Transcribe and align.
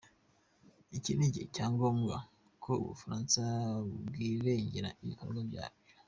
iki 0.97 1.11
ni 1.17 1.23
igihe 1.27 1.47
cya 1.55 1.65
ngombwa 1.73 2.15
ko 2.63 2.71
Ubufaransa 2.83 3.41
bwirengera 4.07 4.89
ibikorwa 5.03 5.41
byabwo. 5.49 5.89